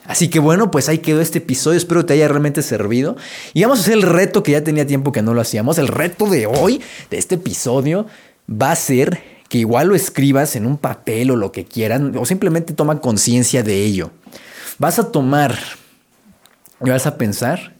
Así 0.07 0.29
que 0.29 0.39
bueno, 0.39 0.71
pues 0.71 0.87
ahí 0.87 0.99
quedó 0.99 1.21
este 1.21 1.39
episodio. 1.39 1.77
Espero 1.77 2.05
te 2.05 2.13
haya 2.13 2.27
realmente 2.27 2.61
servido. 2.61 3.17
Y 3.53 3.61
vamos 3.63 3.79
a 3.79 3.81
hacer 3.81 3.93
el 3.93 4.03
reto 4.03 4.41
que 4.41 4.53
ya 4.53 4.63
tenía 4.63 4.87
tiempo 4.87 5.11
que 5.11 5.21
no 5.21 5.33
lo 5.33 5.41
hacíamos. 5.41 5.77
El 5.77 5.89
reto 5.89 6.27
de 6.29 6.47
hoy, 6.47 6.81
de 7.11 7.17
este 7.17 7.35
episodio, 7.35 8.07
va 8.49 8.71
a 8.71 8.75
ser 8.75 9.21
que 9.49 9.57
igual 9.57 9.87
lo 9.87 9.95
escribas 9.95 10.55
en 10.55 10.65
un 10.65 10.77
papel 10.77 11.31
o 11.31 11.35
lo 11.35 11.51
que 11.51 11.65
quieran, 11.65 12.15
o 12.17 12.25
simplemente 12.25 12.73
toma 12.73 12.99
conciencia 12.99 13.63
de 13.63 13.83
ello. 13.83 14.11
Vas 14.77 14.99
a 14.99 15.11
tomar 15.11 15.57
y 16.85 16.89
vas 16.89 17.05
a 17.05 17.17
pensar 17.17 17.75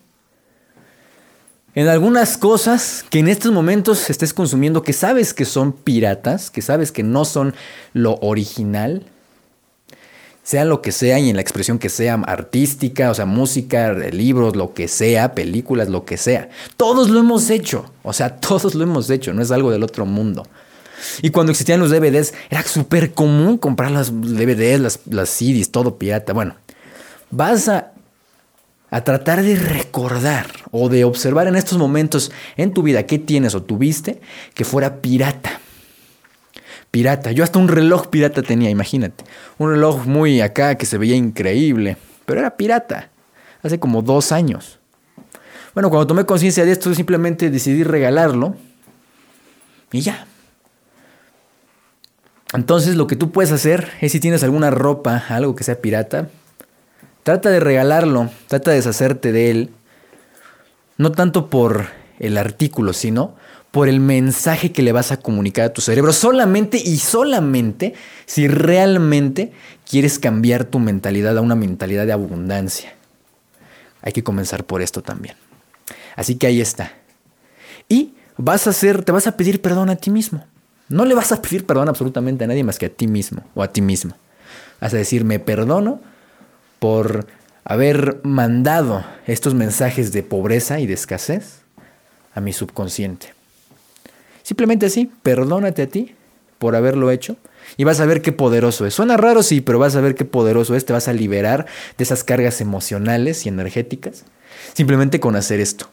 en 1.76 1.88
algunas 1.88 2.38
cosas 2.38 3.06
que 3.10 3.20
en 3.20 3.28
estos 3.28 3.52
momentos 3.52 4.10
estés 4.10 4.34
consumiendo 4.34 4.82
que 4.82 4.94
sabes 4.94 5.34
que 5.34 5.46
son 5.46 5.72
piratas, 5.72 6.50
que 6.50 6.62
sabes 6.62 6.92
que 6.92 7.04
no 7.04 7.24
son 7.24 7.54
lo 7.94 8.16
original 8.16 9.06
sea 10.48 10.64
lo 10.64 10.82
que 10.82 10.94
sea 10.94 11.20
y 11.20 11.30
en 11.30 11.36
la 11.36 11.42
expresión 11.42 11.78
que 11.78 11.90
sea 11.90 12.14
artística, 12.26 13.12
o 13.12 13.14
sea, 13.14 13.26
música, 13.26 13.92
libros, 13.92 14.56
lo 14.56 14.74
que 14.74 14.88
sea, 14.88 15.36
películas, 15.36 15.90
lo 15.90 16.06
que 16.06 16.16
sea. 16.16 16.48
Todos 16.78 17.10
lo 17.10 17.20
hemos 17.20 17.50
hecho, 17.50 17.92
o 18.02 18.14
sea, 18.14 18.38
todos 18.40 18.74
lo 18.74 18.82
hemos 18.82 19.10
hecho, 19.10 19.34
no 19.34 19.42
es 19.42 19.52
algo 19.52 19.72
del 19.72 19.84
otro 19.84 20.06
mundo. 20.06 20.48
Y 21.22 21.32
cuando 21.32 21.52
existían 21.52 21.82
los 21.82 21.90
DVDs, 21.90 22.34
era 22.50 22.64
súper 22.64 23.14
común 23.14 23.58
comprar 23.58 23.92
las 23.92 24.10
DVDs, 24.10 24.80
las, 24.80 25.00
las 25.10 25.28
CDs, 25.28 25.70
todo 25.70 25.98
pirata. 25.98 26.32
Bueno, 26.32 26.56
vas 27.30 27.68
a, 27.68 27.92
a 28.90 29.04
tratar 29.04 29.44
de 29.44 29.58
recordar 29.58 30.48
o 30.72 30.88
de 30.88 31.04
observar 31.04 31.48
en 31.48 31.58
estos 31.58 31.78
momentos 31.78 32.32
en 32.56 32.74
tu 32.74 32.84
vida 32.84 33.06
qué 33.06 33.20
tienes 33.20 33.54
o 33.54 33.64
tuviste 33.64 34.22
que 34.54 34.64
fuera 34.64 35.02
pirata. 35.02 35.60
Pirata. 36.98 37.32
Yo 37.32 37.44
hasta 37.44 37.60
un 37.60 37.68
reloj 37.68 38.08
pirata 38.08 38.42
tenía, 38.42 38.72
imagínate. 38.72 39.24
Un 39.60 39.70
reloj 39.70 40.08
muy 40.08 40.42
acá 40.42 40.74
que 40.80 40.88
se 40.88 40.98
veía 40.98 41.16
increíble, 41.16 41.96
pero 42.26 42.40
era 42.40 42.58
pirata. 42.58 43.12
Hace 43.62 43.80
como 43.80 44.02
dos 44.02 44.32
años. 44.32 44.80
Bueno, 45.76 45.92
cuando 45.92 46.08
tomé 46.08 46.26
conciencia 46.26 46.66
de 46.66 46.72
esto, 46.72 46.92
simplemente 46.96 47.52
decidí 47.52 47.84
regalarlo 47.84 48.56
y 49.92 50.02
ya. 50.02 50.26
Entonces 52.54 52.96
lo 52.96 53.06
que 53.06 53.16
tú 53.16 53.32
puedes 53.32 53.52
hacer 53.52 53.92
es 54.02 54.12
si 54.12 54.20
tienes 54.20 54.42
alguna 54.42 54.72
ropa, 54.72 55.24
algo 55.30 55.54
que 55.54 55.64
sea 55.64 55.80
pirata, 55.80 56.30
trata 57.22 57.52
de 57.52 57.60
regalarlo, 57.60 58.32
trata 58.48 58.72
de 58.72 58.78
deshacerte 58.78 59.32
de 59.32 59.52
él, 59.52 59.70
no 60.98 61.12
tanto 61.12 61.52
por 61.52 61.90
el 62.18 62.40
artículo, 62.40 62.92
sino 62.92 63.36
por 63.72 63.90
el 63.90 64.00
mensaje 64.00 64.72
que 64.72 64.82
le 64.82 64.92
vas 64.92 65.12
a 65.12 65.18
comunicar 65.18 65.66
a 65.66 65.74
tu 65.74 65.82
cerebro, 65.82 66.14
solamente 66.14 66.78
y 66.78 66.98
solamente 66.98 67.94
si 68.26 68.48
realmente 68.48 69.52
quieres 69.90 70.20
cambiar 70.20 70.66
tu 70.66 70.80
mentalidad 70.80 71.38
a 71.38 71.42
una 71.42 71.56
mentalidad 71.56 72.06
de 72.06 72.14
abundancia. 72.14 72.94
Hay 74.02 74.14
que 74.14 74.24
comenzar 74.24 74.64
por 74.64 74.82
esto 74.82 75.02
también. 75.02 75.36
Así 76.16 76.36
que 76.36 76.48
ahí 76.48 76.62
está. 76.62 76.94
Y 77.90 78.14
vas 78.38 78.68
a 78.68 78.72
hacer, 78.72 79.04
te 79.04 79.12
vas 79.12 79.28
a 79.28 79.38
pedir 79.38 79.62
perdón 79.62 79.90
a 79.90 79.96
ti 79.96 80.10
mismo. 80.10 80.44
No 80.90 81.06
le 81.06 81.14
vas 81.14 81.32
a 81.32 81.42
pedir 81.42 81.66
perdón 81.66 81.90
absolutamente 81.90 82.46
a 82.46 82.48
nadie 82.48 82.64
más 82.64 82.80
que 82.80 82.86
a 82.86 82.90
ti 82.90 83.08
mismo 83.08 83.44
o 83.54 83.64
a 83.64 83.72
ti 83.72 83.82
misma. 83.82 84.16
Vas 84.80 84.94
a 84.94 84.98
decir, 84.98 85.26
me 85.26 85.40
perdono 85.40 86.00
por 86.80 87.28
haber 87.66 88.22
mandado 88.24 89.04
estos 89.26 89.54
mensajes 89.54 90.12
de 90.12 90.24
pobreza 90.24 90.80
y 90.80 90.88
de 90.88 90.94
escasez 90.94 91.60
a 92.34 92.40
mi 92.40 92.54
subconsciente. 92.54 93.37
Simplemente 94.48 94.86
así, 94.86 95.12
perdónate 95.24 95.82
a 95.82 95.88
ti 95.88 96.16
por 96.58 96.78
haberlo 96.78 97.12
hecho 97.12 97.36
y 97.76 97.84
vas 97.84 98.00
a 98.00 98.06
ver 98.06 98.22
qué 98.22 98.32
poderoso 98.32 98.86
es. 98.86 98.94
Suena 98.94 99.18
raro, 99.18 99.44
sí, 99.44 99.60
pero 99.60 99.78
vas 99.78 99.98
a 99.98 100.00
ver 100.00 100.16
qué 100.16 100.24
poderoso 100.24 100.74
es. 100.74 100.86
Te 100.86 100.94
vas 100.94 101.10
a 101.10 101.14
liberar 101.14 101.66
de 101.98 102.04
esas 102.06 102.24
cargas 102.24 102.62
emocionales 102.62 103.46
y 103.46 103.50
energéticas 103.50 104.24
simplemente 104.72 105.20
con 105.20 105.36
hacer 105.36 105.60
esto. 105.60 105.90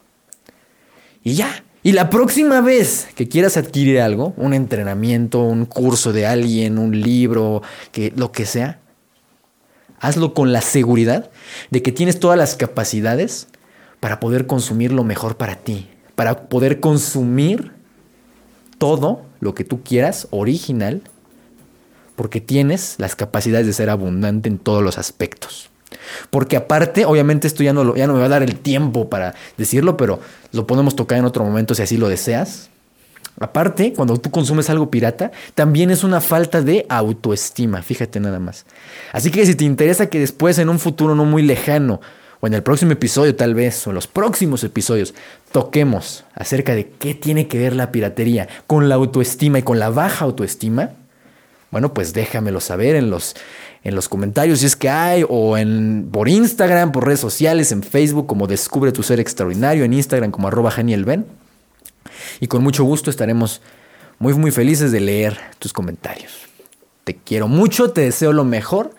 Y 1.24 1.34
ya, 1.34 1.64
y 1.82 1.90
la 1.90 2.10
próxima 2.10 2.60
vez 2.60 3.08
que 3.16 3.26
quieras 3.28 3.56
adquirir 3.56 4.00
algo, 4.00 4.34
un 4.36 4.54
entrenamiento, 4.54 5.40
un 5.40 5.66
curso 5.66 6.12
de 6.12 6.24
alguien, 6.24 6.78
un 6.78 7.00
libro, 7.00 7.60
que, 7.90 8.12
lo 8.14 8.30
que 8.30 8.46
sea, 8.46 8.78
hazlo 9.98 10.32
con 10.32 10.52
la 10.52 10.60
seguridad 10.60 11.28
de 11.72 11.82
que 11.82 11.90
tienes 11.90 12.20
todas 12.20 12.38
las 12.38 12.54
capacidades 12.54 13.48
para 13.98 14.20
poder 14.20 14.46
consumir 14.46 14.92
lo 14.92 15.02
mejor 15.02 15.36
para 15.36 15.56
ti, 15.56 15.88
para 16.14 16.48
poder 16.48 16.78
consumir 16.78 17.73
todo 18.78 19.22
lo 19.40 19.54
que 19.54 19.64
tú 19.64 19.82
quieras, 19.82 20.28
original, 20.30 21.02
porque 22.16 22.40
tienes 22.40 22.94
las 22.98 23.16
capacidades 23.16 23.66
de 23.66 23.72
ser 23.72 23.90
abundante 23.90 24.48
en 24.48 24.58
todos 24.58 24.82
los 24.82 24.98
aspectos. 24.98 25.70
Porque 26.30 26.56
aparte, 26.56 27.04
obviamente 27.04 27.46
esto 27.46 27.62
ya 27.62 27.72
no, 27.72 27.96
ya 27.96 28.06
no 28.06 28.14
me 28.14 28.20
va 28.20 28.26
a 28.26 28.30
dar 28.30 28.42
el 28.42 28.56
tiempo 28.56 29.08
para 29.08 29.34
decirlo, 29.56 29.96
pero 29.96 30.20
lo 30.52 30.66
podemos 30.66 30.96
tocar 30.96 31.18
en 31.18 31.24
otro 31.24 31.44
momento 31.44 31.74
si 31.74 31.82
así 31.82 31.96
lo 31.96 32.08
deseas. 32.08 32.70
Aparte, 33.40 33.92
cuando 33.94 34.16
tú 34.18 34.30
consumes 34.30 34.70
algo 34.70 34.90
pirata, 34.90 35.32
también 35.54 35.90
es 35.90 36.04
una 36.04 36.20
falta 36.20 36.62
de 36.62 36.86
autoestima, 36.88 37.82
fíjate 37.82 38.20
nada 38.20 38.38
más. 38.38 38.64
Así 39.12 39.30
que 39.30 39.44
si 39.44 39.56
te 39.56 39.64
interesa 39.64 40.08
que 40.08 40.20
después, 40.20 40.58
en 40.58 40.68
un 40.68 40.78
futuro 40.78 41.16
no 41.16 41.24
muy 41.24 41.42
lejano, 41.42 42.00
o 42.44 42.46
en 42.46 42.52
el 42.52 42.62
próximo 42.62 42.92
episodio 42.92 43.34
tal 43.34 43.54
vez, 43.54 43.86
o 43.86 43.90
en 43.90 43.94
los 43.94 44.06
próximos 44.06 44.62
episodios, 44.64 45.14
toquemos 45.50 46.24
acerca 46.34 46.74
de 46.74 46.90
qué 46.90 47.14
tiene 47.14 47.48
que 47.48 47.58
ver 47.58 47.74
la 47.74 47.90
piratería 47.90 48.50
con 48.66 48.90
la 48.90 48.96
autoestima 48.96 49.60
y 49.60 49.62
con 49.62 49.78
la 49.78 49.88
baja 49.88 50.26
autoestima, 50.26 50.90
bueno, 51.70 51.94
pues 51.94 52.12
déjamelo 52.12 52.60
saber 52.60 52.96
en 52.96 53.08
los, 53.08 53.34
en 53.82 53.94
los 53.94 54.10
comentarios 54.10 54.58
si 54.58 54.66
es 54.66 54.76
que 54.76 54.90
hay, 54.90 55.24
o 55.26 55.56
por 56.12 56.28
Instagram, 56.28 56.92
por 56.92 57.06
redes 57.06 57.20
sociales, 57.20 57.72
en 57.72 57.82
Facebook 57.82 58.26
como 58.26 58.46
Descubre 58.46 58.92
tu 58.92 59.02
Ser 59.02 59.20
Extraordinario, 59.20 59.82
en 59.84 59.94
Instagram 59.94 60.30
como 60.30 60.46
arroba. 60.46 60.70
Y 62.40 62.46
con 62.46 62.62
mucho 62.62 62.84
gusto 62.84 63.08
estaremos 63.08 63.62
muy, 64.18 64.34
muy 64.34 64.50
felices 64.50 64.92
de 64.92 65.00
leer 65.00 65.40
tus 65.58 65.72
comentarios. 65.72 66.42
Te 67.04 67.16
quiero 67.16 67.48
mucho, 67.48 67.90
te 67.92 68.02
deseo 68.02 68.34
lo 68.34 68.44
mejor 68.44 68.94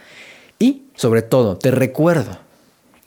y 0.58 0.86
sobre 0.96 1.22
todo 1.22 1.58
te 1.58 1.69
recuerdo 1.69 2.43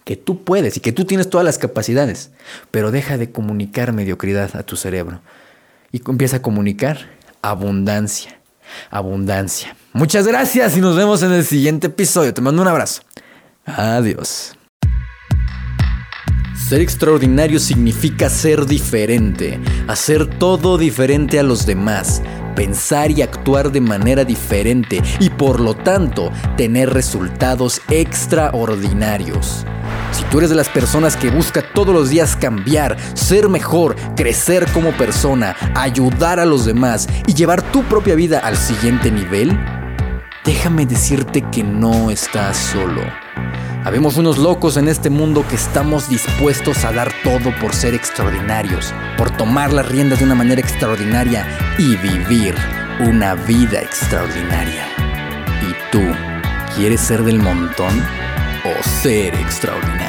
que 0.08 0.16
tú 0.16 0.42
puedes 0.42 0.74
y 0.78 0.80
que 0.80 0.92
tú 0.92 1.04
tienes 1.04 1.28
todas 1.28 1.44
las 1.44 1.58
capacidades, 1.58 2.30
pero 2.70 2.90
deja 2.90 3.18
de 3.18 3.30
comunicar 3.30 3.92
mediocridad 3.92 4.56
a 4.56 4.62
tu 4.62 4.74
cerebro 4.74 5.20
y 5.92 6.00
empieza 6.08 6.38
a 6.38 6.42
comunicar 6.42 7.10
abundancia 7.42 8.40
abundancia. 8.90 9.76
Muchas 9.92 10.26
gracias 10.26 10.78
y 10.78 10.80
nos 10.80 10.96
vemos 10.96 11.22
en 11.22 11.32
el 11.32 11.44
siguiente 11.44 11.88
episodio. 11.88 12.32
Te 12.32 12.40
mando 12.40 12.62
un 12.62 12.68
abrazo. 12.68 13.02
Adiós. 13.66 14.54
Ser 16.56 16.80
extraordinario 16.80 17.60
significa 17.60 18.30
ser 18.30 18.64
diferente, 18.64 19.60
hacer 19.88 20.26
todo 20.38 20.78
diferente 20.78 21.38
a 21.38 21.42
los 21.42 21.66
demás, 21.66 22.22
pensar 22.56 23.10
y 23.10 23.20
actuar 23.20 23.72
de 23.72 23.82
manera 23.82 24.24
diferente 24.24 25.02
y 25.20 25.28
por 25.28 25.60
lo 25.60 25.74
tanto 25.74 26.32
tener 26.56 26.94
resultados 26.94 27.82
extraordinarios. 27.90 29.66
Si 30.12 30.24
tú 30.24 30.38
eres 30.38 30.50
de 30.50 30.56
las 30.56 30.68
personas 30.68 31.16
que 31.16 31.30
busca 31.30 31.62
todos 31.62 31.94
los 31.94 32.10
días 32.10 32.36
cambiar, 32.36 32.96
ser 33.14 33.48
mejor, 33.48 33.96
crecer 34.16 34.66
como 34.72 34.92
persona, 34.92 35.56
ayudar 35.74 36.40
a 36.40 36.44
los 36.44 36.64
demás 36.64 37.08
y 37.26 37.34
llevar 37.34 37.62
tu 37.62 37.82
propia 37.84 38.14
vida 38.14 38.40
al 38.40 38.56
siguiente 38.56 39.10
nivel, 39.10 39.58
déjame 40.44 40.86
decirte 40.86 41.42
que 41.50 41.62
no 41.62 42.10
estás 42.10 42.56
solo. 42.56 43.02
Habemos 43.84 44.16
unos 44.16 44.38
locos 44.38 44.76
en 44.76 44.88
este 44.88 45.08
mundo 45.08 45.44
que 45.48 45.54
estamos 45.54 46.08
dispuestos 46.08 46.84
a 46.84 46.92
dar 46.92 47.10
todo 47.22 47.54
por 47.60 47.74
ser 47.74 47.94
extraordinarios, 47.94 48.92
por 49.16 49.30
tomar 49.30 49.72
las 49.72 49.88
riendas 49.88 50.18
de 50.18 50.24
una 50.24 50.34
manera 50.34 50.60
extraordinaria 50.60 51.46
y 51.78 51.96
vivir 51.96 52.54
una 53.00 53.34
vida 53.34 53.80
extraordinaria. 53.80 54.84
¿Y 55.62 55.92
tú 55.92 56.02
quieres 56.74 57.00
ser 57.00 57.22
del 57.22 57.38
montón? 57.38 58.02
O 58.76 58.82
ser 58.82 59.34
extraordinario. 59.34 60.07